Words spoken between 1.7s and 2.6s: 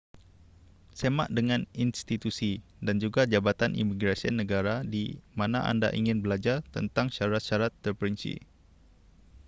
institusi